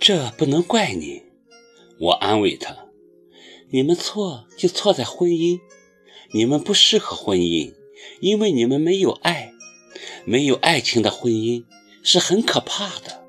[0.00, 1.22] 这不能怪你。
[1.98, 2.88] 我安慰他
[3.72, 5.60] ：“你们错就错在婚姻，
[6.32, 7.74] 你们不适合婚姻，
[8.20, 9.52] 因为你们没有爱。
[10.24, 11.64] 没有爱情的婚姻
[12.02, 13.24] 是很可怕的。”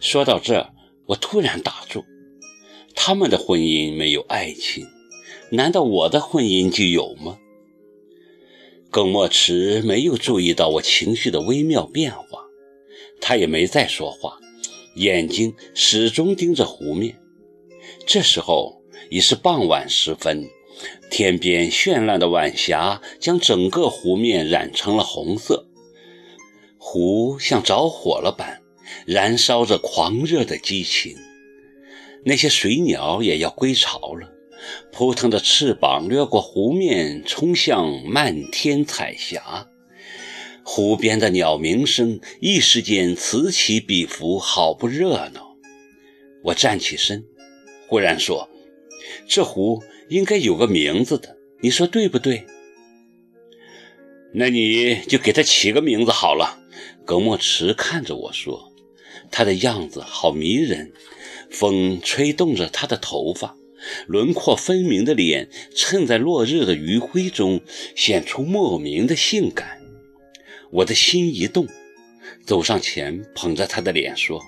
[0.00, 0.72] 说到这，
[1.06, 2.04] 我突然打住
[2.94, 4.86] ：“他们的婚姻没有爱情，
[5.50, 7.38] 难道我的婚姻就有吗？”
[8.90, 12.46] 耿墨池没有注意到我情绪的微妙变化，
[13.20, 14.38] 他也没再说话，
[14.96, 17.18] 眼睛始终盯着湖面。
[18.06, 20.48] 这时候已是傍晚时分，
[21.10, 25.68] 天边绚烂的晚霞将整个湖面染成了红色，
[26.78, 28.62] 湖像着火了般，
[29.06, 31.16] 燃烧着狂热的激情。
[32.24, 34.32] 那些水鸟也要归巢了。
[34.90, 39.68] 扑腾的翅膀掠过湖面，冲向漫天彩霞。
[40.68, 45.56] 湖边的鸟鸣声一时间此起彼伏，好不热闹。
[46.42, 47.24] 我站起身，
[47.86, 48.50] 忽然说
[49.28, 52.44] ：“这湖应该有个名字的，你说对不对？”
[54.34, 56.58] 那你就给它起个名字好了。
[57.04, 58.72] 耿墨池看着我说
[59.30, 60.92] ：“他的样子好迷人，
[61.48, 63.56] 风吹动着他的头发。”
[64.08, 67.60] 轮廓分明的脸衬在落日的余晖中，
[67.94, 69.80] 显出莫名的性感。
[70.70, 71.66] 我的心一动，
[72.44, 74.44] 走上前捧着他的脸说：“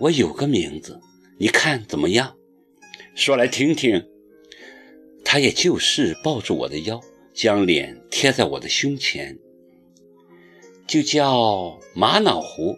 [0.00, 1.00] 我有个名字，
[1.38, 2.36] 你看怎么样？
[3.14, 4.06] 说来听听。”
[5.24, 7.00] 他也就是抱住我的腰，
[7.34, 9.38] 将脸贴在我的胸前，
[10.86, 12.76] 就叫玛瑙湖。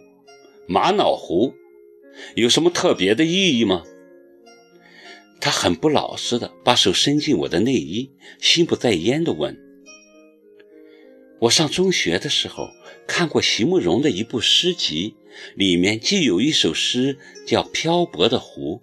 [0.67, 1.53] 玛瑙湖
[2.35, 3.83] 有什么特别的意义吗？
[5.39, 9.57] 他很不老实的把手伸进我的内衣，心不在焉的问
[11.41, 12.69] ：“我上中学的时候
[13.07, 15.15] 看过席慕容的一部诗集，
[15.55, 17.17] 里面既有一首诗
[17.47, 18.79] 叫《漂泊的湖》，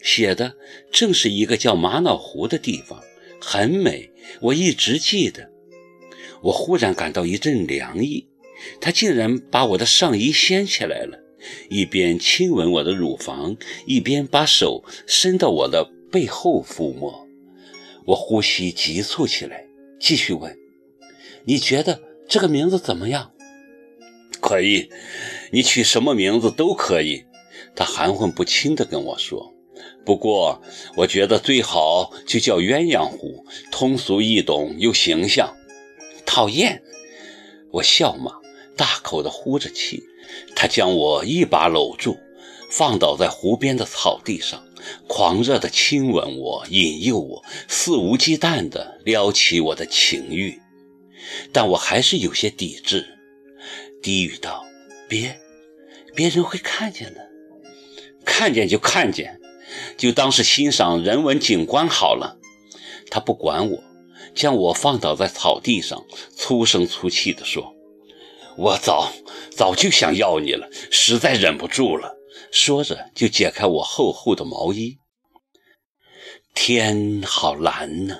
[0.00, 0.54] 写的
[0.92, 3.02] 正是一个叫玛瑙湖的地方，
[3.40, 5.50] 很美，我一直记得。”
[6.40, 8.28] 我忽然感到一阵凉意，
[8.80, 11.18] 他竟然把我的上衣掀起来了。
[11.68, 13.56] 一边亲吻我的乳房，
[13.86, 17.26] 一边把手伸到我的背后抚摸。
[18.06, 19.66] 我呼吸急促起来，
[20.00, 20.56] 继续问
[21.48, 23.32] ：“你觉得这个名字怎么样
[24.38, 24.90] ？”“可以，
[25.50, 27.24] 你取什么名字都可以。”
[27.74, 29.54] 他含混不清地跟我说。
[30.04, 30.60] “不过，
[30.94, 35.56] 我觉得最好就叫鸳鸯湖，通俗易懂又形象。”
[36.26, 36.82] 讨厌！
[37.70, 38.30] 我笑骂，
[38.76, 40.02] 大口地呼着气。
[40.54, 42.18] 他将我一把搂住，
[42.70, 44.62] 放倒在湖边的草地上，
[45.06, 50.60] 狂热地亲吻我，引诱我，肆无忌惮地撩起我的情欲。
[51.52, 53.18] 但我还是有些抵制，
[54.02, 54.64] 低语道
[55.08, 55.40] ：“别，
[56.14, 57.28] 别人会看见的。
[58.24, 59.40] 看见就看见，
[59.96, 62.38] 就当是欣赏人文景观好了。”
[63.10, 63.82] 他不管我，
[64.34, 66.04] 将我放倒在草地上，
[66.36, 67.74] 粗声粗气地说。
[68.56, 69.12] 我早
[69.50, 72.16] 早就想要你了，实在忍不住了。
[72.52, 74.98] 说着，就解开我厚厚的毛衣。
[76.54, 78.18] 天好蓝呢，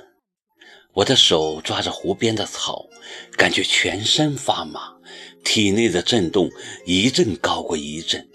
[0.95, 2.89] 我的手抓着湖边的草，
[3.37, 4.97] 感觉全身发麻，
[5.45, 6.51] 体内的震动
[6.87, 8.29] 一阵高过一阵。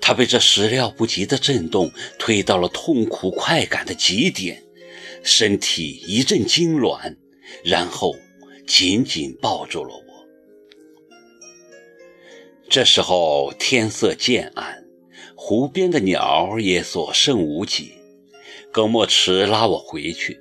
[0.00, 4.62] 他被这始料不及的震动推到了痛苦快感的极点，
[5.22, 7.16] 身体一阵痉挛，
[7.64, 8.16] 然后
[8.66, 10.26] 紧紧抱住了我。
[12.68, 14.84] 这时候天色渐暗，
[15.36, 17.92] 湖边的鸟也所剩无几。
[18.70, 20.38] 耿墨池拉我回去，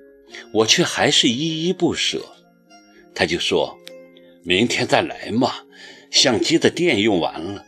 [0.54, 2.22] 我却还是依依不舍。
[3.14, 3.78] 他就说
[4.44, 5.66] ：“明天再来嘛，
[6.12, 7.66] 相机的电用完了。”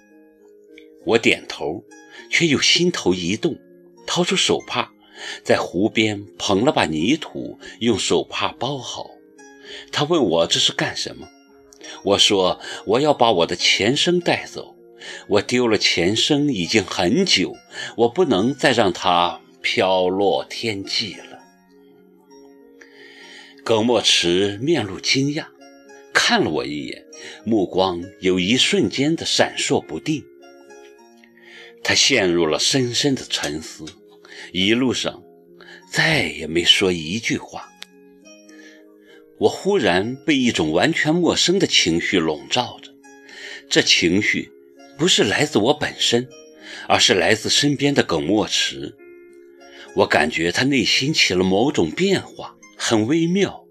[1.05, 1.83] 我点头，
[2.29, 3.57] 却又心头一动，
[4.05, 4.91] 掏出手帕，
[5.43, 9.09] 在湖边捧了把泥土，用手帕包好。
[9.91, 11.27] 他问我这是干什么？
[12.03, 14.75] 我说：“我要把我的前生带走，
[15.27, 17.55] 我丢了前生已经很久，
[17.95, 21.23] 我不能再让它飘落天际了。”
[23.69, 25.45] 耿墨池面露惊讶，
[26.11, 27.05] 看了我一眼，
[27.43, 30.25] 目光有一瞬间的闪烁不定。
[31.83, 33.85] 他陷入了深深的沉思，
[34.51, 35.21] 一路上
[35.91, 37.69] 再也没说一句话。
[39.37, 42.91] 我忽然被一种完全陌生的情绪笼罩着，
[43.69, 44.51] 这情绪
[44.97, 46.27] 不是来自我本身，
[46.87, 48.95] 而是来自身边的耿墨池。
[49.93, 52.55] 我感觉他内心起了某种变化，
[52.89, 53.67] 很微妙，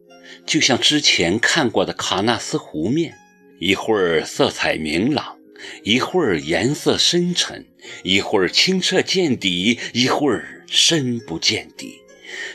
[0.47, 3.17] 就像之前看过的喀纳斯湖面，
[3.59, 5.37] 一会儿色彩明朗，
[5.83, 7.67] 一会儿颜色深沉，
[8.05, 11.97] 一会儿清澈见底，一会儿深不见底。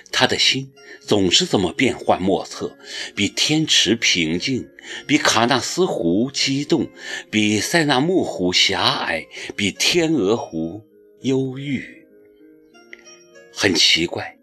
[0.10, 0.72] 他的心
[1.02, 2.78] 总是这么变幻莫测，
[3.14, 4.70] 比天池平静，
[5.06, 6.90] 比喀纳斯湖激动，
[7.30, 9.28] 比塞纳木湖狭隘，
[9.58, 10.82] 比天鹅湖
[11.24, 12.06] 忧郁。
[13.54, 14.38] 很奇怪，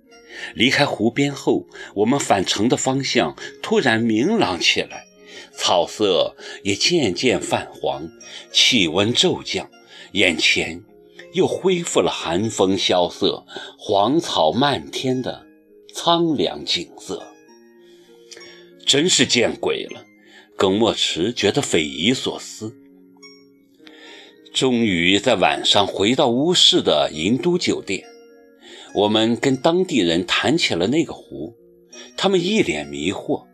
[0.55, 5.07] 离开湖边后，我们返程的方向突然明朗起来，
[5.53, 8.09] 草色也渐渐泛黄，
[8.53, 9.71] 气温骤降，
[10.13, 10.85] 眼前。
[11.33, 13.45] 又恢复了寒风萧瑟、
[13.79, 15.47] 黄草漫天的
[15.95, 17.23] 苍凉景色，
[18.85, 20.05] 真是见鬼了！
[20.57, 22.75] 耿墨池觉得匪夷所思。
[24.53, 28.05] 终于在晚上回到乌市的银都酒店，
[28.93, 31.55] 我们跟当地人谈起了那个湖，
[32.17, 33.47] 他们一脸迷惑，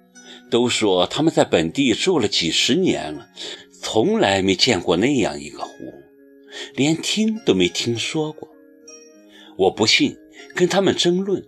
[0.51, 3.29] 都说他们在本地住了几十年了，
[3.83, 5.69] 从来没见过那样一个湖。
[6.75, 8.49] 连听都没听说过，
[9.59, 10.17] 我不信，
[10.55, 11.45] 跟他们争论，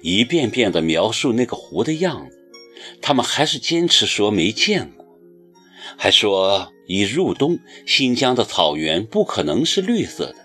[0.00, 2.38] 一遍遍地描述那个湖的样子，
[3.02, 5.18] 他们还是坚持说没见过，
[5.96, 10.36] 还说已入冬，新疆的草原不可能是绿色的，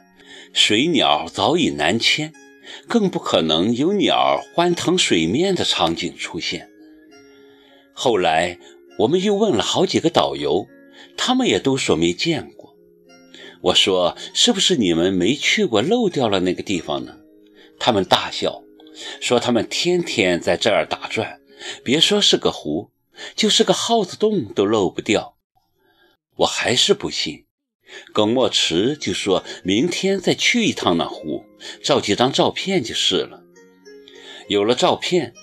[0.54, 2.34] 水鸟早已南迁，
[2.88, 6.70] 更不可能有鸟欢腾水面的场景出现。
[7.94, 8.58] 后来
[9.00, 10.68] 我们又问了好几个导游，
[11.18, 12.76] 他们也都说没见过。
[13.62, 17.18] 我说：“是不是你们没去过，漏掉了那个地方呢？”
[17.78, 18.64] 他们大笑，
[19.20, 21.42] 说：“他们天天在这儿打转，
[21.84, 22.92] 别说是个湖，
[23.36, 25.36] 就是个耗子洞都漏不掉。”
[26.40, 27.48] 我还是不信。
[28.14, 31.46] 耿墨池就说明天再去一趟那湖，
[31.84, 33.44] 照几张照片就是了。
[34.48, 35.34] 有了照片，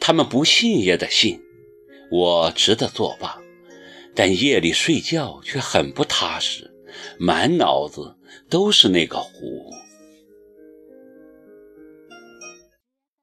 [0.00, 1.42] 他们不信也得信。
[2.10, 3.40] 我值得作罢，
[4.14, 6.70] 但夜里睡觉却很不踏实。
[7.18, 8.16] 满脑子
[8.48, 9.72] 都是那个湖。